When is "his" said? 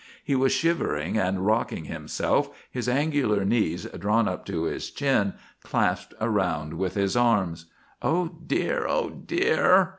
2.71-2.89, 4.63-4.89, 6.95-7.15